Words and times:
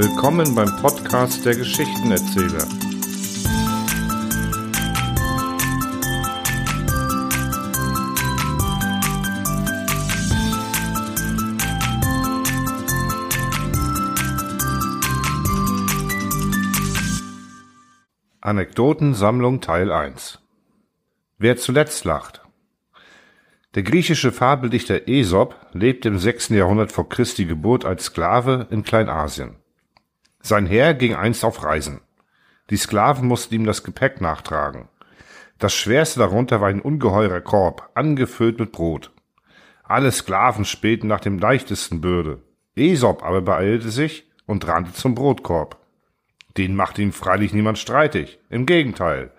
Willkommen 0.00 0.54
beim 0.54 0.76
Podcast 0.76 1.44
der 1.44 1.56
Geschichtenerzähler. 1.56 2.68
Anekdotensammlung 18.40 19.60
Teil 19.60 19.90
1 19.90 20.38
Wer 21.38 21.56
zuletzt 21.56 22.04
lacht 22.04 22.42
Der 23.74 23.82
griechische 23.82 24.30
Fabeldichter 24.30 25.08
Aesop 25.08 25.56
lebte 25.72 26.06
im 26.06 26.20
6. 26.20 26.50
Jahrhundert 26.50 26.92
vor 26.92 27.08
Christi 27.08 27.46
Geburt 27.46 27.84
als 27.84 28.04
Sklave 28.04 28.68
in 28.70 28.84
Kleinasien. 28.84 29.56
Sein 30.40 30.66
Herr 30.66 30.94
ging 30.94 31.14
einst 31.14 31.44
auf 31.44 31.62
Reisen. 31.64 32.00
Die 32.70 32.76
Sklaven 32.76 33.26
mussten 33.26 33.54
ihm 33.54 33.64
das 33.64 33.82
Gepäck 33.82 34.20
nachtragen. 34.20 34.88
Das 35.58 35.74
schwerste 35.74 36.20
darunter 36.20 36.60
war 36.60 36.68
ein 36.68 36.80
ungeheurer 36.80 37.40
Korb, 37.40 37.90
angefüllt 37.94 38.60
mit 38.60 38.70
Brot. 38.70 39.10
Alle 39.82 40.12
Sklaven 40.12 40.64
spähten 40.64 41.08
nach 41.08 41.20
dem 41.20 41.38
leichtesten 41.38 42.00
Bürde. 42.00 42.42
Aesop 42.76 43.24
aber 43.24 43.40
beeilte 43.40 43.88
sich 43.88 44.30
und 44.46 44.66
rannte 44.68 44.92
zum 44.92 45.14
Brotkorb. 45.14 45.78
Den 46.56 46.76
machte 46.76 47.02
ihm 47.02 47.12
freilich 47.12 47.52
niemand 47.52 47.78
streitig. 47.78 48.38
Im 48.50 48.66
Gegenteil. 48.66 49.32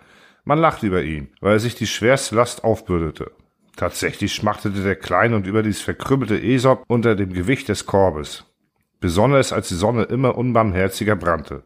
Man 0.43 0.59
lacht 0.59 0.83
über 0.83 1.03
ihn, 1.03 1.29
weil 1.39 1.53
er 1.53 1.59
sich 1.59 1.75
die 1.75 1.87
schwerste 1.87 2.35
Last 2.35 2.63
aufbürdete. 2.63 3.31
Tatsächlich 3.75 4.33
schmachtete 4.33 4.83
der 4.83 4.95
kleine 4.95 5.35
und 5.35 5.47
überdies 5.47 5.81
verkrümmelte 5.81 6.35
Aesop 6.35 6.83
unter 6.87 7.15
dem 7.15 7.31
Gewicht 7.31 7.69
des 7.69 7.85
Korbes 7.85 8.48
besonders 8.99 9.53
als 9.53 9.69
die 9.69 9.75
Sonne 9.75 10.03
immer 10.03 10.37
unbarmherziger 10.37 11.15
brannte. 11.15 11.63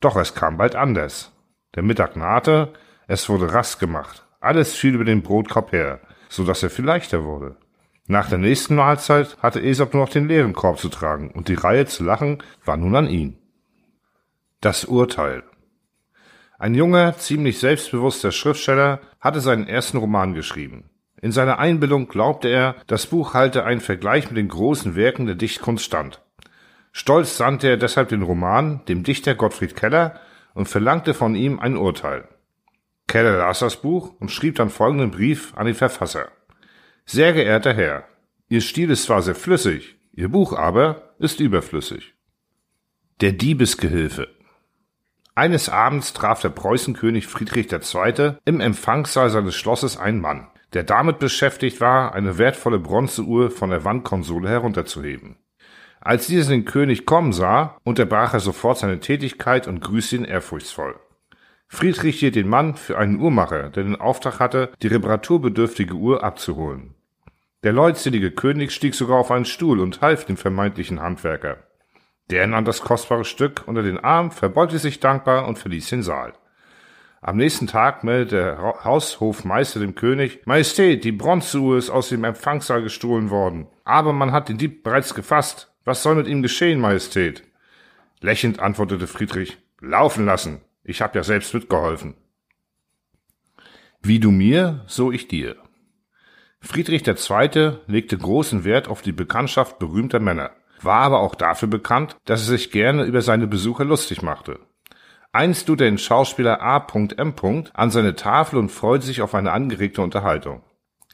Doch 0.00 0.16
es 0.16 0.34
kam 0.34 0.56
bald 0.56 0.74
anders. 0.76 1.32
Der 1.74 1.82
Mittag 1.82 2.16
nahte, 2.16 2.72
es 3.06 3.28
wurde 3.28 3.52
Rast 3.52 3.80
gemacht, 3.80 4.26
alles 4.40 4.74
fiel 4.74 4.94
über 4.94 5.04
den 5.04 5.22
Brotkorb 5.22 5.72
her, 5.72 6.00
so 6.28 6.44
dass 6.44 6.62
er 6.62 6.70
viel 6.70 6.84
leichter 6.84 7.24
wurde. 7.24 7.56
Nach 8.06 8.28
der 8.28 8.38
nächsten 8.38 8.74
Mahlzeit 8.74 9.36
hatte 9.42 9.60
Aesop 9.60 9.92
nur 9.92 10.04
noch 10.04 10.12
den 10.12 10.28
leeren 10.28 10.54
Korb 10.54 10.78
zu 10.78 10.88
tragen, 10.88 11.30
und 11.30 11.48
die 11.48 11.54
Reihe 11.54 11.86
zu 11.86 12.04
lachen 12.04 12.42
war 12.64 12.76
nun 12.76 12.96
an 12.96 13.06
ihn. 13.06 13.36
Das 14.60 14.86
Urteil 14.86 15.42
Ein 16.58 16.74
junger, 16.74 17.16
ziemlich 17.18 17.58
selbstbewusster 17.58 18.32
Schriftsteller 18.32 19.00
hatte 19.20 19.40
seinen 19.40 19.68
ersten 19.68 19.98
Roman 19.98 20.34
geschrieben. 20.34 20.90
In 21.20 21.32
seiner 21.32 21.58
Einbildung 21.58 22.08
glaubte 22.08 22.48
er, 22.48 22.76
das 22.86 23.06
Buch 23.06 23.34
halte 23.34 23.64
einen 23.64 23.80
Vergleich 23.80 24.30
mit 24.30 24.38
den 24.38 24.48
großen 24.48 24.94
Werken 24.94 25.26
der 25.26 25.34
Dichtkunst 25.34 25.84
stand. 25.84 26.22
Stolz 26.92 27.36
sandte 27.36 27.68
er 27.68 27.76
deshalb 27.76 28.08
den 28.08 28.22
Roman 28.22 28.84
dem 28.86 29.02
Dichter 29.02 29.34
Gottfried 29.34 29.76
Keller 29.76 30.20
und 30.54 30.68
verlangte 30.68 31.14
von 31.14 31.34
ihm 31.34 31.60
ein 31.60 31.76
Urteil. 31.76 32.28
Keller 33.06 33.38
las 33.38 33.60
das 33.60 33.76
Buch 33.76 34.14
und 34.20 34.30
schrieb 34.30 34.56
dann 34.56 34.70
folgenden 34.70 35.10
Brief 35.10 35.52
an 35.56 35.66
den 35.66 35.74
Verfasser. 35.74 36.28
Sehr 37.06 37.32
geehrter 37.32 37.72
Herr, 37.72 38.04
Ihr 38.48 38.60
Stil 38.60 38.90
ist 38.90 39.04
zwar 39.04 39.22
sehr 39.22 39.34
flüssig, 39.34 39.96
Ihr 40.12 40.28
Buch 40.28 40.52
aber 40.52 41.14
ist 41.18 41.40
überflüssig. 41.40 42.14
Der 43.20 43.32
Diebesgehilfe 43.32 44.28
Eines 45.34 45.68
Abends 45.68 46.12
traf 46.12 46.40
der 46.40 46.50
Preußenkönig 46.50 47.26
Friedrich 47.26 47.72
II. 47.72 48.32
im 48.44 48.60
Empfangssaal 48.60 49.30
seines 49.30 49.56
Schlosses 49.56 49.96
einen 49.96 50.20
Mann, 50.20 50.48
der 50.72 50.84
damit 50.84 51.18
beschäftigt 51.18 51.80
war, 51.80 52.14
eine 52.14 52.38
wertvolle 52.38 52.78
Bronzeuhr 52.78 53.50
von 53.50 53.70
der 53.70 53.84
Wandkonsole 53.84 54.48
herunterzuheben. 54.48 55.36
Als 56.00 56.26
dieser 56.26 56.50
den 56.50 56.64
König 56.64 57.06
kommen 57.06 57.32
sah, 57.32 57.76
unterbrach 57.84 58.34
er 58.34 58.40
sofort 58.40 58.78
seine 58.78 59.00
Tätigkeit 59.00 59.66
und 59.66 59.80
grüßte 59.80 60.16
ihn 60.16 60.24
ehrfurchtsvoll. 60.24 60.96
Friedrich 61.66 62.20
hielt 62.20 62.34
den 62.34 62.48
Mann 62.48 62.74
für 62.76 62.96
einen 62.96 63.20
Uhrmacher, 63.20 63.68
der 63.70 63.82
den 63.82 63.96
Auftrag 63.96 64.40
hatte, 64.40 64.72
die 64.82 64.86
reparaturbedürftige 64.86 65.94
Uhr 65.94 66.24
abzuholen. 66.24 66.94
Der 67.62 67.72
leutselige 67.72 68.30
König 68.30 68.72
stieg 68.72 68.94
sogar 68.94 69.18
auf 69.18 69.30
einen 69.30 69.44
Stuhl 69.44 69.80
und 69.80 70.00
half 70.00 70.24
dem 70.24 70.36
vermeintlichen 70.36 71.00
Handwerker. 71.00 71.58
Der 72.30 72.46
nahm 72.46 72.64
das 72.64 72.80
kostbare 72.80 73.24
Stück 73.24 73.64
unter 73.66 73.82
den 73.82 73.98
Arm, 73.98 74.30
verbeugte 74.30 74.78
sich 74.78 75.00
dankbar 75.00 75.46
und 75.48 75.58
verließ 75.58 75.88
den 75.90 76.02
Saal. 76.02 76.34
Am 77.20 77.36
nächsten 77.36 77.66
Tag 77.66 78.04
meldete 78.04 78.36
der 78.36 78.84
Haushofmeister 78.84 79.80
dem 79.80 79.96
König, 79.96 80.46
Majestät, 80.46 81.02
die 81.02 81.10
Bronzeuhr 81.10 81.76
ist 81.76 81.90
aus 81.90 82.10
dem 82.10 82.22
Empfangssaal 82.22 82.82
gestohlen 82.82 83.30
worden. 83.30 83.66
Aber 83.84 84.12
man 84.12 84.30
hat 84.30 84.48
den 84.48 84.58
Dieb 84.58 84.84
bereits 84.84 85.14
gefasst. 85.14 85.72
Was 85.88 86.02
soll 86.02 86.16
mit 86.16 86.28
ihm 86.28 86.42
geschehen, 86.42 86.80
Majestät? 86.80 87.44
Lächelnd 88.20 88.60
antwortete 88.60 89.06
Friedrich, 89.06 89.56
laufen 89.80 90.26
lassen. 90.26 90.60
Ich 90.84 91.00
hab 91.00 91.14
ja 91.14 91.22
selbst 91.22 91.54
mitgeholfen. 91.54 92.14
Wie 94.02 94.20
du 94.20 94.30
mir, 94.30 94.84
so 94.86 95.10
ich 95.10 95.28
dir. 95.28 95.56
Friedrich 96.60 97.06
II. 97.08 97.78
legte 97.86 98.18
großen 98.18 98.64
Wert 98.64 98.86
auf 98.88 99.00
die 99.00 99.12
Bekanntschaft 99.12 99.78
berühmter 99.78 100.20
Männer, 100.20 100.50
war 100.82 101.00
aber 101.00 101.20
auch 101.20 101.34
dafür 101.34 101.68
bekannt, 101.68 102.18
dass 102.26 102.42
er 102.42 102.48
sich 102.48 102.70
gerne 102.70 103.04
über 103.04 103.22
seine 103.22 103.46
Besucher 103.46 103.86
lustig 103.86 104.20
machte. 104.20 104.60
Einst 105.32 105.68
lud 105.68 105.80
er 105.80 105.86
den 105.86 105.96
Schauspieler 105.96 106.60
A.M. 106.60 107.34
an 107.72 107.90
seine 107.90 108.14
Tafel 108.14 108.58
und 108.58 108.70
freute 108.70 109.06
sich 109.06 109.22
auf 109.22 109.34
eine 109.34 109.52
angeregte 109.52 110.02
Unterhaltung. 110.02 110.62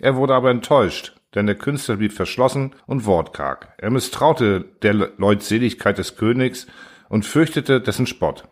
Er 0.00 0.16
wurde 0.16 0.34
aber 0.34 0.50
enttäuscht, 0.50 1.14
denn 1.34 1.46
der 1.46 1.56
Künstler 1.56 1.96
blieb 1.96 2.12
verschlossen 2.12 2.74
und 2.86 3.06
wortkarg. 3.06 3.68
Er 3.78 3.90
misstraute 3.90 4.64
der 4.82 4.94
Leutseligkeit 4.94 5.98
des 5.98 6.16
Königs 6.16 6.66
und 7.08 7.24
fürchtete 7.24 7.80
dessen 7.80 8.06
Spott. 8.06 8.44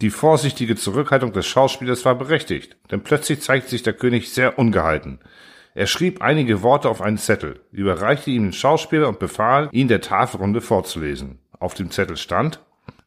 Die 0.00 0.10
vorsichtige 0.10 0.76
Zurückhaltung 0.76 1.32
des 1.32 1.46
Schauspielers 1.46 2.04
war 2.04 2.14
berechtigt, 2.14 2.76
denn 2.90 3.02
plötzlich 3.02 3.42
zeigte 3.42 3.70
sich 3.70 3.82
der 3.82 3.92
König 3.92 4.32
sehr 4.32 4.58
ungehalten. 4.58 5.20
Er 5.74 5.86
schrieb 5.86 6.20
einige 6.20 6.62
Worte 6.62 6.88
auf 6.88 7.00
einen 7.00 7.18
Zettel, 7.18 7.60
überreichte 7.70 8.30
ihm 8.30 8.44
den 8.44 8.52
Schauspieler 8.52 9.08
und 9.08 9.18
befahl, 9.18 9.68
ihn 9.72 9.88
der 9.88 10.00
Tafelrunde 10.00 10.60
vorzulesen. 10.60 11.38
Auf 11.58 11.74
dem 11.74 11.90
Zettel 11.90 12.16
stand, 12.16 12.60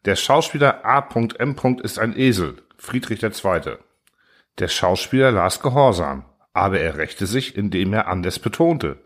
der 0.05 0.15
Schauspieler 0.15 0.85
A.M. 0.85 1.55
ist 1.81 1.99
ein 1.99 2.15
Esel, 2.15 2.57
Friedrich 2.77 3.23
II. 3.23 3.77
Der 4.59 4.67
Schauspieler 4.67 5.31
las 5.31 5.59
gehorsam 5.61 6.25
aber 6.53 6.79
er 6.79 6.97
rächte 6.97 7.25
sich, 7.25 7.57
indem 7.57 7.93
er 7.93 8.07
anders 8.07 8.39
betonte. 8.39 9.03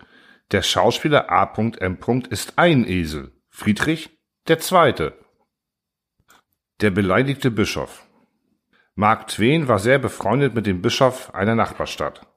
Der 0.51 0.61
Schauspieler 0.61 1.31
A.M. 1.31 1.97
ist 2.29 2.53
ein 2.57 2.87
Esel, 2.87 3.31
Friedrich 3.49 4.09
der 4.47 4.59
Zweite. 4.59 5.17
Der 6.79 6.91
beleidigte 6.91 7.51
Bischof. 7.51 8.05
Mark 8.95 9.27
Twain 9.27 9.67
war 9.67 9.79
sehr 9.79 9.99
befreundet 9.99 10.55
mit 10.55 10.65
dem 10.65 10.81
Bischof 10.81 11.33
einer 11.33 11.55
Nachbarstadt. 11.55 12.27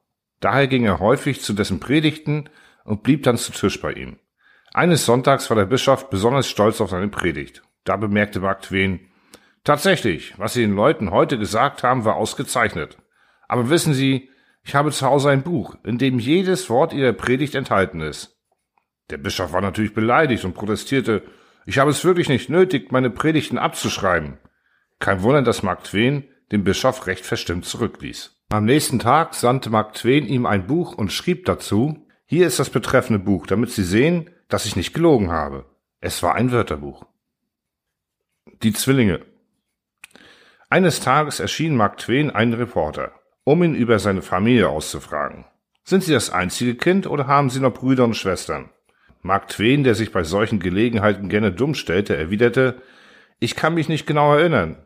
Daher 0.41 0.67
ging 0.67 0.85
er 0.85 0.99
häufig 0.99 1.43
zu 1.43 1.53
dessen 1.53 1.81
Predigten 1.81 2.49
und 2.85 3.03
blieb 3.03 3.23
dann 3.23 3.37
zu 3.37 3.53
Tisch 3.53 3.81
bei 3.81 3.93
ihm. 3.93 4.19
Eines 4.73 5.05
Sonntags 5.05 5.51
war 5.51 5.57
der 5.57 5.67
Bischof 5.67 6.11
besonders 6.11 6.49
stolz 6.49 6.81
auf 6.81 6.91
seine 6.91 7.09
Predigt. 7.09 7.63
Da 7.85 7.97
bemerkte 7.97 8.41
Mark 8.41 8.63
Twain, 8.63 9.11
Tatsächlich, 9.63 10.39
was 10.39 10.55
Sie 10.55 10.63
den 10.63 10.75
Leuten 10.75 11.11
heute 11.11 11.39
gesagt 11.39 11.83
haben, 11.83 12.05
war 12.05 12.17
ausgezeichnet. 12.17 12.97
Aber 13.47 13.69
wissen 13.69 13.93
Sie, 13.93 14.31
ich 14.63 14.75
habe 14.75 14.93
zu 14.93 15.07
Hause 15.07 15.31
ein 15.31 15.43
Buch, 15.43 15.77
in 15.85 15.99
dem 15.99 16.19
jedes 16.19 16.69
Wort 16.71 16.93
ihrer 16.93 17.13
Predigt 17.13 17.55
enthalten 17.55 18.01
ist. 18.01 18.39
Der 19.11 19.19
Bischof 19.19 19.53
war 19.53 19.61
natürlich 19.61 19.95
beleidigt 19.95 20.45
und 20.45 20.55
protestierte, 20.55 21.23
ich 21.67 21.79
habe 21.79 21.91
es 21.91 22.05
wirklich 22.05 22.29
nicht 22.29 22.49
nötig, 22.49 22.93
meine 22.93 23.11
Predigten 23.11 23.59
abzuschreiben. 23.59 24.39
Kein 24.99 25.23
Wunder, 25.23 25.43
dass 25.43 25.63
Mark 25.63 25.85
Twain 25.85 26.25
den 26.53 26.65
Bischof 26.65 27.07
recht 27.07 27.25
verstimmt 27.25 27.65
zurückließ. 27.65 28.37
Am 28.51 28.65
nächsten 28.65 28.99
Tag 28.99 29.35
sandte 29.35 29.71
Mark 29.71 29.95
Twain 29.95 30.27
ihm 30.27 30.47
ein 30.47 30.67
Buch 30.67 30.95
und 30.95 31.13
schrieb 31.13 31.45
dazu, 31.45 32.07
hier 32.27 32.47
ist 32.47 32.59
das 32.59 32.71
betreffende 32.71 33.23
Buch, 33.23 33.47
damit 33.47 33.71
Sie 33.71 33.85
sehen, 33.85 34.31
dass 34.49 34.67
ich 34.67 34.77
nicht 34.77 34.95
gelogen 34.95 35.31
habe. 35.31 35.65
Es 36.01 36.23
war 36.23 36.35
ein 36.35 36.53
Wörterbuch. 36.53 37.07
Die 38.63 38.73
Zwillinge. 38.73 39.25
Eines 40.69 41.01
Tages 41.01 41.41
erschien 41.41 41.77
Mark 41.77 41.99
Twain 41.99 42.31
ein 42.31 42.53
Reporter 42.53 43.20
um 43.45 43.63
ihn 43.63 43.75
über 43.75 43.99
seine 43.99 44.23
Familie 44.23 44.69
auszufragen. 44.69 45.45
Sind 45.85 46.05
Sie 46.05 46.13
das 46.13 46.31
einzige 46.31 46.75
Kind 46.75 47.07
oder 47.07 47.27
haben 47.27 47.51
Sie 47.51 47.61
noch 47.61 47.75
Brüder 47.75 48.05
und 48.05 48.17
Schwestern? 48.17 48.71
Mark 49.23 49.49
Twain, 49.49 49.85
der 49.85 49.95
sich 49.95 50.13
bei 50.13 50.23
solchen 50.23 50.61
Gelegenheiten 50.61 51.29
gerne 51.29 51.53
dumm 51.53 51.75
stellte, 51.75 52.17
erwiderte, 52.17 52.81
ich 53.39 53.57
kann 53.57 53.75
mich 53.75 53.89
nicht 53.89 54.07
genau 54.07 54.35
erinnern. 54.35 54.77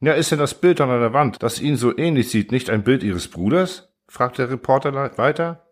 Ja, 0.00 0.14
ist 0.14 0.30
denn 0.30 0.38
das 0.38 0.54
Bild 0.54 0.80
an 0.80 0.88
der 0.88 1.12
Wand, 1.12 1.42
das 1.42 1.60
Ihnen 1.60 1.76
so 1.76 1.96
ähnlich 1.96 2.30
sieht, 2.30 2.52
nicht 2.52 2.70
ein 2.70 2.84
Bild 2.84 3.02
Ihres 3.02 3.28
Bruders? 3.28 3.92
fragte 4.08 4.42
der 4.42 4.50
Reporter 4.50 4.92
weiter. 5.18 5.66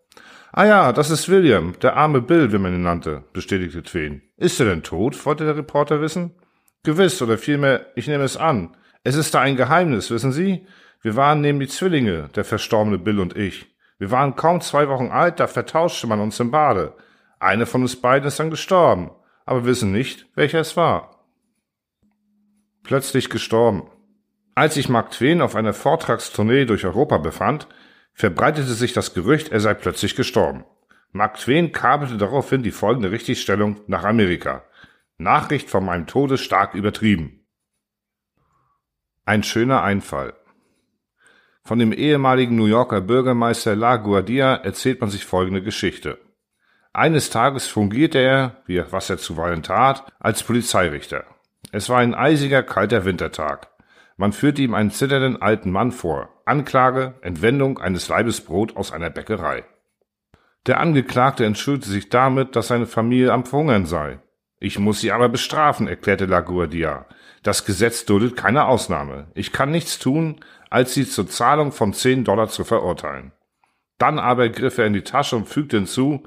Ah 0.51 0.65
ja, 0.65 0.93
das 0.93 1.09
ist 1.09 1.29
William, 1.29 1.73
der 1.81 1.95
arme 1.95 2.21
Bill, 2.21 2.51
wie 2.51 2.57
man 2.57 2.73
ihn 2.73 2.83
nannte, 2.83 3.23
bestätigte 3.33 3.83
Twain. 3.83 4.21
Ist 4.37 4.59
er 4.59 4.67
denn 4.67 4.83
tot? 4.83 5.25
wollte 5.25 5.45
der 5.45 5.57
Reporter 5.57 6.01
wissen. 6.01 6.35
Gewiss, 6.83 7.21
oder 7.21 7.37
vielmehr, 7.37 7.87
ich 7.95 8.07
nehme 8.07 8.23
es 8.23 8.37
an. 8.37 8.75
Es 9.03 9.15
ist 9.15 9.33
da 9.33 9.41
ein 9.41 9.57
Geheimnis, 9.57 10.09
wissen 10.11 10.31
Sie? 10.31 10.65
Wir 11.01 11.15
waren 11.15 11.41
nämlich 11.41 11.71
Zwillinge, 11.71 12.29
der 12.35 12.45
verstorbene 12.45 12.97
Bill 12.97 13.19
und 13.19 13.37
ich. 13.37 13.67
Wir 13.99 14.11
waren 14.11 14.35
kaum 14.35 14.61
zwei 14.61 14.89
Wochen 14.89 15.11
alt, 15.11 15.39
da 15.39 15.47
vertauschte 15.47 16.07
man 16.07 16.19
uns 16.19 16.39
im 16.39 16.51
Bade. 16.51 16.93
Eine 17.39 17.65
von 17.65 17.81
uns 17.81 17.99
beiden 17.99 18.27
ist 18.27 18.39
dann 18.39 18.49
gestorben, 18.49 19.11
aber 19.45 19.65
wissen 19.65 19.91
nicht, 19.91 20.27
welcher 20.35 20.59
es 20.59 20.75
war. 20.77 21.25
plötzlich 22.83 23.29
gestorben. 23.29 23.89
Als 24.55 24.73
sich 24.73 24.89
Mark 24.89 25.11
Twain 25.11 25.41
auf 25.41 25.55
einer 25.55 25.73
Vortragstournee 25.73 26.65
durch 26.65 26.85
Europa 26.85 27.17
befand, 27.19 27.67
verbreitete 28.13 28.73
sich 28.73 28.93
das 28.93 29.13
Gerücht, 29.13 29.51
er 29.51 29.59
sei 29.59 29.73
plötzlich 29.73 30.15
gestorben. 30.15 30.65
Mark 31.11 31.37
Twain 31.37 31.71
kabelte 31.71 32.17
daraufhin 32.17 32.63
die 32.63 32.71
folgende 32.71 33.11
Richtigstellung 33.11 33.81
nach 33.87 34.03
Amerika. 34.03 34.63
Nachricht 35.17 35.69
von 35.69 35.85
meinem 35.85 36.07
Tode 36.07 36.37
stark 36.37 36.73
übertrieben. 36.73 37.45
Ein 39.25 39.43
schöner 39.43 39.83
Einfall. 39.83 40.33
Von 41.69 41.77
dem 41.77 41.93
ehemaligen 41.93 42.55
New 42.55 42.65
Yorker 42.65 42.99
Bürgermeister 42.99 43.75
La 43.75 43.97
Guardia 43.97 44.55
erzählt 44.55 45.01
man 45.01 45.11
sich 45.11 45.23
folgende 45.23 45.61
Geschichte. 45.61 46.17
Eines 46.93 47.29
Tages 47.29 47.67
fungierte 47.67 48.17
er, 48.17 48.63
wie 48.65 48.81
was 48.89 49.11
er 49.11 49.19
zuweilen 49.19 49.61
tat, 49.61 50.11
als 50.19 50.41
Polizeirichter. 50.41 51.25
Es 51.71 51.87
war 51.87 51.99
ein 51.99 52.15
eisiger, 52.15 52.63
kalter 52.63 53.05
Wintertag. 53.05 53.67
Man 54.17 54.33
führte 54.33 54.63
ihm 54.63 54.73
einen 54.73 54.89
zitternden 54.89 55.39
alten 55.43 55.69
Mann 55.69 55.91
vor. 55.91 56.29
Anklage, 56.43 57.13
Entwendung 57.21 57.77
eines 57.77 58.07
Leibes 58.07 58.41
Brot 58.41 58.75
aus 58.75 58.91
einer 58.91 59.11
Bäckerei. 59.11 59.63
Der 60.65 60.79
Angeklagte 60.79 61.45
entschuldigte 61.45 61.91
sich 61.91 62.09
damit, 62.09 62.55
dass 62.55 62.69
seine 62.69 62.87
Familie 62.87 63.31
am 63.31 63.45
Verhungern 63.45 63.85
sei. 63.85 64.17
Ich 64.59 64.79
muss 64.79 65.01
sie 65.01 65.11
aber 65.11 65.29
bestrafen, 65.29 65.87
erklärte 65.87 66.25
LaGuardia. 66.25 67.05
Das 67.43 67.63
Gesetz 67.63 68.05
duldet 68.05 68.35
keine 68.35 68.65
Ausnahme. 68.65 69.27
Ich 69.33 69.53
kann 69.53 69.71
nichts 69.71 69.99
tun, 69.99 70.41
als 70.69 70.93
sie 70.93 71.07
zur 71.07 71.27
Zahlung 71.27 71.71
von 71.71 71.93
zehn 71.93 72.23
Dollar 72.23 72.49
zu 72.49 72.63
verurteilen. 72.63 73.31
Dann 73.97 74.19
aber 74.19 74.49
griff 74.49 74.77
er 74.77 74.87
in 74.87 74.93
die 74.93 75.03
Tasche 75.03 75.35
und 75.35 75.47
fügte 75.47 75.77
hinzu, 75.77 76.23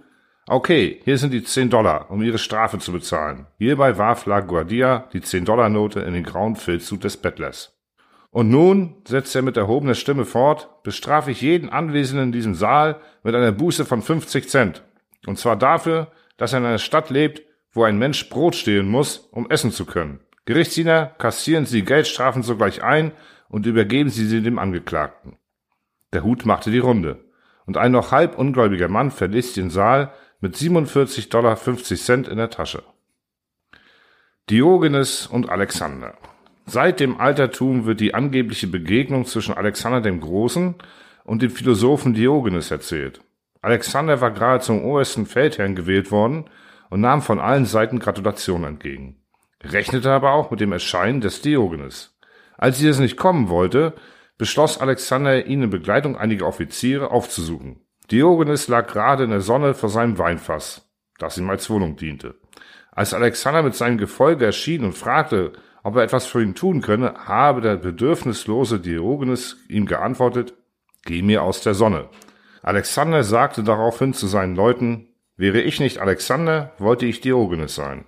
Okay, 0.48 1.00
hier 1.04 1.18
sind 1.18 1.32
die 1.32 1.44
10 1.44 1.70
Dollar, 1.70 2.10
um 2.10 2.20
ihre 2.20 2.38
Strafe 2.38 2.78
zu 2.80 2.90
bezahlen. 2.90 3.46
Hierbei 3.58 3.96
warf 3.96 4.26
La 4.26 4.40
Guardia 4.40 5.08
die 5.12 5.20
10-Dollar-Note 5.20 6.00
in 6.00 6.14
den 6.14 6.24
grauen 6.24 6.56
Filzhut 6.56 7.04
des 7.04 7.16
Bettlers. 7.16 7.78
Und 8.32 8.50
nun, 8.50 8.96
setzte 9.06 9.38
er 9.38 9.42
mit 9.42 9.56
erhobener 9.56 9.94
Stimme 9.94 10.24
fort, 10.24 10.82
bestrafe 10.82 11.30
ich 11.30 11.42
jeden 11.42 11.68
Anwesenden 11.68 12.28
in 12.28 12.32
diesem 12.32 12.54
Saal 12.56 13.00
mit 13.22 13.36
einer 13.36 13.52
Buße 13.52 13.84
von 13.84 14.02
50 14.02 14.48
Cent. 14.48 14.82
Und 15.26 15.38
zwar 15.38 15.54
dafür, 15.54 16.10
dass 16.38 16.52
er 16.52 16.58
in 16.58 16.64
einer 16.64 16.78
Stadt 16.78 17.10
lebt, 17.10 17.42
wo 17.72 17.84
ein 17.84 17.98
Mensch 17.98 18.28
Brot 18.28 18.56
stehlen 18.56 18.88
muss, 18.88 19.18
um 19.30 19.48
essen 19.48 19.70
zu 19.70 19.86
können. 19.86 20.18
Gerichtsdiener, 20.44 21.06
kassieren 21.18 21.66
Sie 21.66 21.82
Geldstrafen 21.82 22.42
sogleich 22.42 22.82
ein 22.82 23.12
und 23.52 23.66
übergeben 23.66 24.10
Sie 24.10 24.26
sie 24.26 24.42
dem 24.42 24.58
Angeklagten. 24.58 25.36
Der 26.12 26.24
Hut 26.24 26.44
machte 26.44 26.72
die 26.72 26.78
Runde. 26.78 27.24
Und 27.66 27.76
ein 27.76 27.92
noch 27.92 28.10
halb 28.10 28.36
ungläubiger 28.36 28.88
Mann 28.88 29.12
verließ 29.12 29.52
den 29.52 29.70
Saal, 29.70 30.12
mit 30.40 30.56
47,50 30.56 31.30
Dollar 31.30 32.28
in 32.32 32.38
der 32.38 32.50
Tasche. 32.50 32.82
Diogenes 34.50 35.28
und 35.28 35.50
Alexander. 35.50 36.14
Seit 36.66 36.98
dem 36.98 37.20
Altertum 37.20 37.84
wird 37.84 38.00
die 38.00 38.14
angebliche 38.14 38.66
Begegnung 38.66 39.26
zwischen 39.26 39.54
Alexander 39.54 40.00
dem 40.00 40.20
Großen 40.20 40.74
und 41.24 41.42
dem 41.42 41.50
Philosophen 41.50 42.14
Diogenes 42.14 42.70
erzählt. 42.70 43.20
Alexander 43.60 44.20
war 44.20 44.32
gerade 44.32 44.64
zum 44.64 44.82
obersten 44.84 45.26
Feldherrn 45.26 45.76
gewählt 45.76 46.10
worden 46.10 46.46
und 46.90 47.00
nahm 47.00 47.22
von 47.22 47.38
allen 47.38 47.66
Seiten 47.66 48.00
Gratulationen 48.00 48.64
entgegen. 48.64 49.22
Rechnete 49.62 50.10
aber 50.10 50.32
auch 50.32 50.50
mit 50.50 50.60
dem 50.60 50.72
Erscheinen 50.72 51.20
des 51.20 51.42
Diogenes. 51.42 52.11
Als 52.56 52.78
sie 52.78 52.88
es 52.88 52.98
nicht 52.98 53.16
kommen 53.16 53.48
wollte, 53.48 53.94
beschloss 54.38 54.78
Alexander, 54.78 55.46
ihn 55.46 55.62
in 55.62 55.70
Begleitung 55.70 56.16
einiger 56.16 56.46
Offiziere 56.46 57.10
aufzusuchen. 57.10 57.80
Diogenes 58.10 58.68
lag 58.68 58.88
gerade 58.88 59.24
in 59.24 59.30
der 59.30 59.40
Sonne 59.40 59.74
vor 59.74 59.88
seinem 59.88 60.18
Weinfass, 60.18 60.90
das 61.18 61.38
ihm 61.38 61.48
als 61.48 61.70
Wohnung 61.70 61.96
diente. 61.96 62.34
Als 62.90 63.14
Alexander 63.14 63.62
mit 63.62 63.74
seinem 63.74 63.98
Gefolge 63.98 64.44
erschien 64.44 64.84
und 64.84 64.92
fragte, 64.92 65.52
ob 65.82 65.96
er 65.96 66.02
etwas 66.02 66.26
für 66.26 66.42
ihn 66.42 66.54
tun 66.54 66.80
könne, 66.80 67.14
habe 67.26 67.60
der 67.60 67.76
bedürfnislose 67.76 68.80
Diogenes 68.80 69.56
ihm 69.68 69.86
geantwortet, 69.86 70.54
Geh 71.04 71.22
mir 71.22 71.42
aus 71.42 71.62
der 71.62 71.74
Sonne. 71.74 72.08
Alexander 72.62 73.24
sagte 73.24 73.64
daraufhin 73.64 74.14
zu 74.14 74.28
seinen 74.28 74.54
Leuten, 74.54 75.08
Wäre 75.36 75.60
ich 75.60 75.80
nicht 75.80 75.98
Alexander, 75.98 76.72
wollte 76.78 77.06
ich 77.06 77.20
Diogenes 77.20 77.74
sein. 77.74 78.04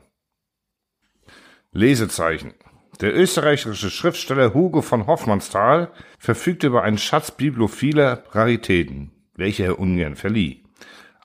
Lesezeichen. 1.73 2.55
Der 3.01 3.15
österreichische 3.15 3.91
Schriftsteller 3.91 4.55
Hugo 4.55 4.83
von 4.83 5.07
Hoffmannsthal 5.07 5.91
verfügte 6.19 6.69
über 6.69 6.83
einen 6.83 6.99
Schatz 6.99 7.31
bibliophiler 7.31 8.25
Raritäten 8.31 9.11
welche 9.37 9.65
er 9.65 9.79
ungern 9.79 10.17
verlieh. 10.17 10.63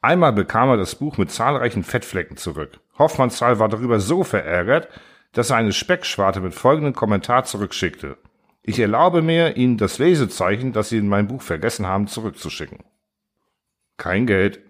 Einmal 0.01 0.33
bekam 0.33 0.69
er 0.69 0.77
das 0.77 0.95
Buch 0.95 1.18
mit 1.18 1.31
zahlreichen 1.31 1.83
Fettflecken 1.83 2.38
zurück. 2.38 2.80
Hoffmannsthal 2.98 3.60
war 3.60 3.69
darüber 3.69 4.00
so 4.00 4.24
verärgert, 4.24 4.88
dass 5.33 5.50
er 5.50 5.57
eine 5.57 5.74
Speckschwarte 5.74 6.39
mit 6.39 6.54
folgendem 6.54 6.94
Kommentar 6.94 7.44
zurückschickte. 7.44 8.18
Ich 8.63 8.80
erlaube 8.80 9.22
mir, 9.22 9.57
Ihnen 9.57 9.77
das 9.77 10.00
Lesezeichen, 10.00 10.74
das 10.74 10.89
Sie 10.89 10.98
in 10.98 11.07
meinem 11.07 11.27
Buch 11.27 11.42
vergessen 11.42 11.86
haben, 11.86 12.07
zurückzuschicken. 12.07 12.80
Kein 13.98 14.25
Geld. 14.25 14.62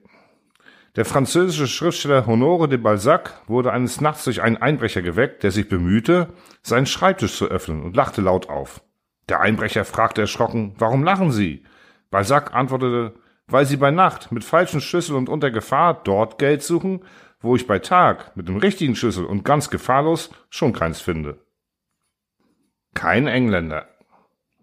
Der 0.96 1.06
französische 1.06 1.68
Schriftsteller 1.68 2.26
Honore 2.26 2.68
de 2.68 2.78
Balzac 2.78 3.42
wurde 3.48 3.72
eines 3.72 4.02
Nachts 4.02 4.24
durch 4.24 4.42
einen 4.42 4.58
Einbrecher 4.58 5.02
geweckt, 5.02 5.44
der 5.44 5.52
sich 5.52 5.70
bemühte, 5.70 6.30
seinen 6.62 6.88
Schreibtisch 6.88 7.38
zu 7.38 7.46
öffnen 7.46 7.84
und 7.84 7.96
lachte 7.96 8.22
laut 8.22 8.50
auf. 8.50 8.82
Der 9.30 9.40
Einbrecher 9.40 9.86
fragte 9.86 10.22
erschrocken, 10.22 10.74
warum 10.80 11.04
lachen 11.04 11.32
Sie? 11.32 11.64
Balzac 12.10 12.56
antwortete, 12.56 13.14
weil 13.48 13.66
sie 13.66 13.78
bei 13.78 13.92
Nacht 13.92 14.32
mit 14.32 14.44
falschen 14.44 14.82
Schlüssel 14.82 15.16
und 15.16 15.30
unter 15.30 15.52
Gefahr 15.52 16.02
dort 16.04 16.40
Geld 16.40 16.64
suchen, 16.64 17.02
wo 17.42 17.56
ich 17.56 17.68
bei 17.68 17.80
Tag 17.80 18.36
mit 18.36 18.48
dem 18.48 18.58
richtigen 18.58 18.96
Schlüssel 18.96 19.26
und 19.26 19.46
ganz 19.46 19.70
gefahrlos 19.70 20.30
schon 20.50 20.74
keins 20.74 21.02
finde. 21.02 21.40
Kein 22.94 23.28
Engländer. 23.28 23.88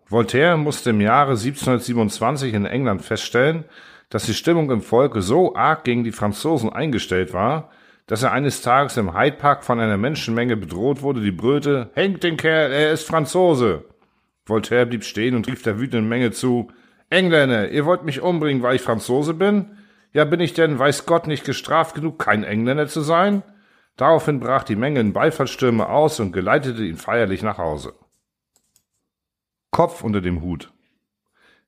Voltaire 0.08 0.56
musste 0.56 0.90
im 0.90 1.00
Jahre 1.00 1.32
1727 1.32 2.54
in 2.54 2.64
England 2.64 3.02
feststellen, 3.02 3.64
dass 4.08 4.26
die 4.26 4.34
Stimmung 4.34 4.70
im 4.70 4.82
Volke 4.82 5.22
so 5.22 5.54
arg 5.54 5.84
gegen 5.84 6.04
die 6.04 6.12
Franzosen 6.12 6.72
eingestellt 6.72 7.32
war, 7.32 7.70
dass 8.06 8.22
er 8.22 8.32
eines 8.32 8.62
Tages 8.62 8.96
im 8.96 9.18
Hyde 9.18 9.36
Park 9.36 9.64
von 9.64 9.80
einer 9.80 9.96
Menschenmenge 9.96 10.56
bedroht 10.56 11.02
wurde, 11.02 11.20
die 11.20 11.32
brüllte, 11.32 11.90
Hängt 11.94 12.22
den 12.22 12.36
Kerl, 12.36 12.72
er 12.72 12.92
ist 12.92 13.06
Franzose! 13.06 13.84
Voltaire 14.44 14.86
blieb 14.86 15.02
stehen 15.02 15.34
und 15.34 15.48
rief 15.48 15.62
der 15.62 15.78
wütenden 15.78 16.08
Menge 16.08 16.30
zu, 16.30 16.68
Engländer, 17.10 17.70
ihr 17.70 17.84
wollt 17.84 18.04
mich 18.04 18.20
umbringen, 18.20 18.62
weil 18.62 18.76
ich 18.76 18.82
Franzose 18.82 19.34
bin? 19.34 19.76
Ja, 20.12 20.24
bin 20.24 20.40
ich 20.40 20.54
denn, 20.54 20.78
weiß 20.78 21.06
Gott, 21.06 21.26
nicht 21.26 21.44
gestraft 21.44 21.94
genug, 21.94 22.18
kein 22.18 22.44
Engländer 22.44 22.86
zu 22.86 23.00
sein? 23.00 23.42
Daraufhin 23.96 24.40
brach 24.40 24.62
die 24.62 24.76
Menge 24.76 25.00
in 25.00 25.12
Beifallsstürme 25.12 25.88
aus 25.88 26.20
und 26.20 26.32
geleitete 26.32 26.84
ihn 26.84 26.96
feierlich 26.96 27.42
nach 27.42 27.58
Hause. 27.58 27.94
Kopf 29.70 30.02
unter 30.02 30.20
dem 30.20 30.42
Hut. 30.42 30.72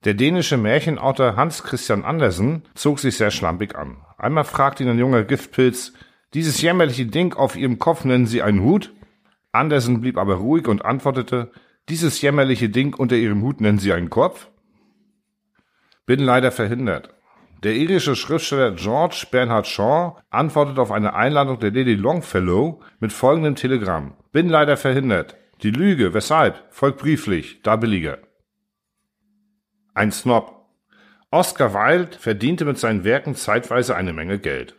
Der 0.05 0.15
dänische 0.15 0.57
Märchenautor 0.57 1.35
Hans 1.35 1.65
Christian 1.65 2.05
Andersen 2.05 2.63
zog 2.75 3.01
sich 3.01 3.17
sehr 3.17 3.33
schlampig 3.33 3.75
an. 3.75 3.97
Einmal 4.17 4.45
fragte 4.45 4.85
ihn 4.85 4.89
ein 4.89 4.99
junger 4.99 5.25
Giftpilz, 5.25 5.93
dieses 6.35 6.61
jämmerliche 6.61 7.07
Ding 7.07 7.35
auf 7.35 7.57
ihrem 7.57 7.79
Kopf 7.79 8.05
nennen 8.05 8.27
Sie 8.27 8.43
einen 8.43 8.63
Hut? 8.63 8.93
Andersen 9.51 10.01
blieb 10.01 10.19
aber 10.19 10.35
ruhig 10.37 10.69
und 10.69 10.85
antwortete, 10.85 11.51
dieses 11.89 12.21
jämmerliche 12.21 12.69
Ding 12.69 12.95
unter 12.95 13.17
ihrem 13.17 13.43
Hut 13.43 13.61
nennen 13.61 13.79
Sie 13.79 13.93
einen 13.93 14.11
Kopf? 14.11 14.49
Bin 16.05 16.21
leider 16.21 16.53
verhindert. 16.53 17.11
Der 17.65 17.75
irische 17.75 18.15
Schriftsteller 18.15 18.73
George 18.73 19.27
Bernard 19.33 19.67
Shaw 19.67 20.17
antwortet 20.31 20.79
auf 20.79 20.93
eine 20.93 21.15
Einladung 21.15 21.59
der 21.59 21.73
Lady 21.73 21.95
Longfellow 21.95 22.81
mit 23.01 23.13
folgendem 23.13 23.57
Telegramm. 23.57 24.15
Bin 24.31 24.49
leider 24.49 24.77
verhindert. 24.77 25.35
Die 25.63 25.71
Lüge, 25.71 26.15
weshalb, 26.15 26.63
folgt 26.71 27.01
brieflich, 27.01 27.63
da 27.63 27.75
billiger. 27.75 28.19
Ein 29.99 30.13
Snob. 30.13 30.65
Oscar 31.33 31.75
Wilde 31.75 32.17
verdiente 32.17 32.65
mit 32.65 32.79
seinen 32.79 33.03
Werken 33.03 33.35
zeitweise 33.35 33.97
eine 33.97 34.13
Menge 34.13 34.39
Geld. 34.39 34.77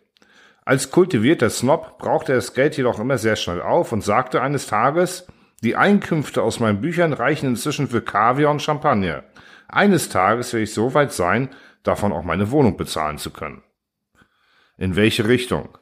Als 0.64 0.92
kultivierter 0.92 1.50
Snob 1.50 1.98
brauchte 1.98 2.32
er 2.32 2.38
das 2.38 2.54
Geld 2.54 2.78
jedoch 2.78 3.02
immer 3.02 3.18
sehr 3.18 3.36
schnell 3.36 3.62
auf 3.62 3.92
und 3.92 4.02
sagte 4.02 4.42
eines 4.42 4.68
Tages, 4.68 5.28
die 5.62 5.76
Einkünfte 5.76 6.42
aus 6.42 6.62
meinen 6.62 6.80
Büchern 6.80 7.12
reichen 7.12 7.48
inzwischen 7.48 7.90
für 7.90 8.02
Kaviar 8.02 8.50
und 8.50 8.62
Champagner. 8.62 9.26
Eines 9.68 10.08
Tages 10.08 10.54
werde 10.54 10.64
ich 10.64 10.74
so 10.74 10.94
weit 10.94 11.12
sein, 11.12 11.50
davon 11.84 12.14
auch 12.14 12.24
meine 12.24 12.50
Wohnung 12.52 12.78
bezahlen 12.78 13.18
zu 13.18 13.32
können. 13.32 13.62
In 14.78 14.96
welche 14.96 15.28
Richtung? 15.28 15.78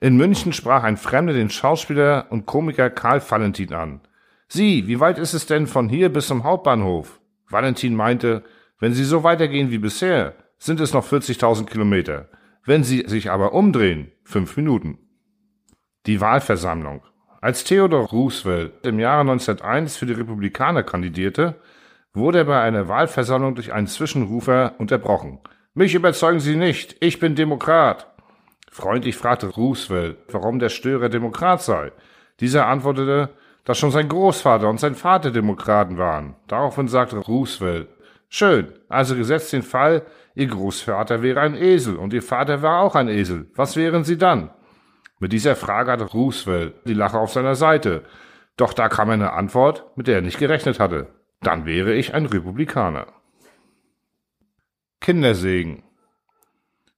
In 0.00 0.16
München 0.16 0.52
sprach 0.52 0.84
ein 0.84 0.98
Fremder 0.98 1.32
den 1.32 1.50
Schauspieler 1.50 2.26
und 2.30 2.46
Komiker 2.46 2.90
Karl 2.90 3.20
Valentin 3.28 3.74
an. 3.74 4.02
Sie, 4.46 4.86
wie 4.86 5.00
weit 5.00 5.18
ist 5.18 5.34
es 5.34 5.46
denn 5.46 5.66
von 5.66 5.88
hier 5.88 6.10
bis 6.10 6.28
zum 6.28 6.44
Hauptbahnhof? 6.44 7.18
Valentin 7.48 7.94
meinte, 7.94 8.44
wenn 8.78 8.92
Sie 8.92 9.04
so 9.04 9.22
weitergehen 9.22 9.70
wie 9.70 9.78
bisher, 9.78 10.34
sind 10.58 10.80
es 10.80 10.92
noch 10.92 11.06
40.000 11.06 11.66
Kilometer. 11.66 12.28
Wenn 12.64 12.84
Sie 12.84 13.04
sich 13.06 13.30
aber 13.30 13.52
umdrehen, 13.52 14.10
fünf 14.24 14.56
Minuten. 14.56 14.98
Die 16.06 16.20
Wahlversammlung. 16.20 17.02
Als 17.40 17.64
Theodore 17.64 18.06
Roosevelt 18.06 18.86
im 18.86 18.98
Jahre 18.98 19.20
1901 19.20 19.96
für 19.96 20.06
die 20.06 20.14
Republikaner 20.14 20.82
kandidierte, 20.82 21.60
wurde 22.12 22.38
er 22.38 22.44
bei 22.46 22.60
einer 22.60 22.88
Wahlversammlung 22.88 23.54
durch 23.54 23.72
einen 23.72 23.86
Zwischenrufer 23.86 24.74
unterbrochen. 24.78 25.38
Mich 25.74 25.94
überzeugen 25.94 26.40
Sie 26.40 26.56
nicht, 26.56 26.96
ich 27.00 27.20
bin 27.20 27.34
Demokrat. 27.34 28.06
Freundlich 28.70 29.16
fragte 29.16 29.48
Roosevelt, 29.48 30.18
warum 30.32 30.58
der 30.58 30.70
Störer 30.70 31.08
Demokrat 31.08 31.62
sei. 31.62 31.92
Dieser 32.40 32.66
antwortete, 32.66 33.30
dass 33.66 33.78
schon 33.78 33.90
sein 33.90 34.08
Großvater 34.08 34.68
und 34.68 34.80
sein 34.80 34.94
Vater 34.94 35.30
Demokraten 35.30 35.98
waren. 35.98 36.36
Daraufhin 36.46 36.86
sagte 36.88 37.18
Roosevelt, 37.18 37.88
schön, 38.28 38.72
also 38.88 39.14
gesetzt 39.16 39.52
den 39.52 39.64
Fall, 39.64 40.06
Ihr 40.34 40.46
Großvater 40.46 41.22
wäre 41.22 41.40
ein 41.40 41.56
Esel 41.56 41.96
und 41.96 42.12
Ihr 42.12 42.22
Vater 42.22 42.62
war 42.62 42.80
auch 42.80 42.94
ein 42.94 43.08
Esel. 43.08 43.50
Was 43.54 43.76
wären 43.76 44.04
Sie 44.04 44.16
dann? 44.16 44.50
Mit 45.18 45.32
dieser 45.32 45.56
Frage 45.56 45.90
hatte 45.90 46.04
Roosevelt 46.04 46.74
die 46.86 46.94
Lache 46.94 47.18
auf 47.18 47.32
seiner 47.32 47.56
Seite. 47.56 48.04
Doch 48.56 48.72
da 48.72 48.88
kam 48.88 49.10
eine 49.10 49.32
Antwort, 49.32 49.84
mit 49.96 50.06
der 50.06 50.16
er 50.16 50.22
nicht 50.22 50.38
gerechnet 50.38 50.78
hatte. 50.78 51.08
Dann 51.40 51.66
wäre 51.66 51.92
ich 51.92 52.14
ein 52.14 52.26
Republikaner. 52.26 53.08
Kindersegen. 55.00 55.82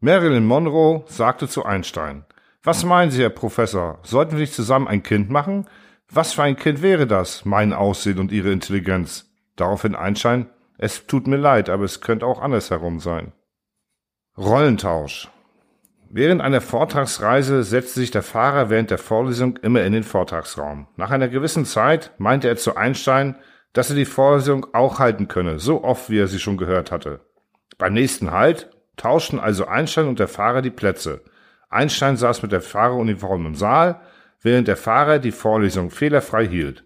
Marilyn 0.00 0.44
Monroe 0.44 1.04
sagte 1.06 1.48
zu 1.48 1.64
Einstein, 1.64 2.26
was 2.62 2.84
meinen 2.84 3.10
Sie, 3.10 3.22
Herr 3.22 3.30
Professor, 3.30 4.00
sollten 4.02 4.32
wir 4.32 4.40
nicht 4.40 4.52
zusammen 4.52 4.88
ein 4.88 5.02
Kind 5.02 5.30
machen? 5.30 5.66
Was 6.10 6.32
für 6.32 6.42
ein 6.42 6.56
Kind 6.56 6.80
wäre 6.80 7.06
das, 7.06 7.44
mein 7.44 7.72
Aussehen 7.72 8.18
und 8.18 8.32
Ihre 8.32 8.50
Intelligenz? 8.50 9.30
Daraufhin 9.56 9.94
Einstein, 9.94 10.48
es 10.78 11.06
tut 11.06 11.26
mir 11.26 11.36
leid, 11.36 11.68
aber 11.68 11.84
es 11.84 12.00
könnte 12.00 12.24
auch 12.24 12.40
andersherum 12.40 13.00
sein. 13.00 13.32
Rollentausch. 14.38 15.28
Während 16.10 16.40
einer 16.40 16.62
Vortragsreise 16.62 17.62
setzte 17.62 18.00
sich 18.00 18.10
der 18.10 18.22
Fahrer 18.22 18.70
während 18.70 18.90
der 18.90 18.96
Vorlesung 18.96 19.58
immer 19.58 19.82
in 19.82 19.92
den 19.92 20.04
Vortragsraum. 20.04 20.88
Nach 20.96 21.10
einer 21.10 21.28
gewissen 21.28 21.66
Zeit 21.66 22.12
meinte 22.16 22.48
er 22.48 22.56
zu 22.56 22.76
Einstein, 22.76 23.36
dass 23.74 23.90
er 23.90 23.96
die 23.96 24.06
Vorlesung 24.06 24.66
auch 24.72 24.98
halten 24.98 25.28
könne, 25.28 25.58
so 25.58 25.84
oft 25.84 26.08
wie 26.08 26.18
er 26.18 26.28
sie 26.28 26.38
schon 26.38 26.56
gehört 26.56 26.90
hatte. 26.90 27.20
Beim 27.76 27.92
nächsten 27.92 28.30
Halt 28.30 28.70
tauschten 28.96 29.38
also 29.38 29.66
Einstein 29.66 30.08
und 30.08 30.18
der 30.18 30.28
Fahrer 30.28 30.62
die 30.62 30.70
Plätze. 30.70 31.22
Einstein 31.68 32.16
saß 32.16 32.40
mit 32.42 32.52
der 32.52 32.62
Fahreruniform 32.62 33.44
im 33.44 33.54
Saal, 33.54 34.00
während 34.40 34.68
der 34.68 34.76
Fahrer 34.76 35.18
die 35.18 35.32
Vorlesung 35.32 35.90
fehlerfrei 35.90 36.46
hielt. 36.46 36.84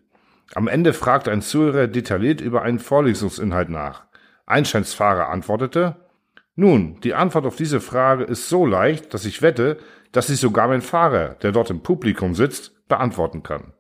Am 0.55 0.69
Ende 0.69 0.93
fragte 0.93 1.31
ein 1.31 1.43
Zuhörer 1.43 1.87
detailliert 1.87 2.41
über 2.41 2.63
einen 2.63 2.79
Vorlesungsinhalt 2.79 3.71
nach. 3.71 4.05
Einsteins 4.47 4.95
Fahrer 4.95 5.29
antwortete, 5.29 5.97
nun, 6.55 7.01
die 7.01 7.15
Antwort 7.15 7.47
auf 7.47 7.57
diese 7.57 7.81
Frage 7.81 8.25
ist 8.25 8.51
so 8.51 8.67
leicht, 8.67 9.15
dass 9.15 9.25
ich 9.25 9.41
wette, 9.41 9.79
dass 10.13 10.27
sie 10.27 10.35
sogar 10.35 10.69
mein 10.69 10.83
Fahrer, 10.83 11.37
der 11.43 11.53
dort 11.53 11.71
im 11.71 11.83
Publikum 11.83 12.35
sitzt, 12.35 12.87
beantworten 12.89 13.43
kann. 13.43 13.73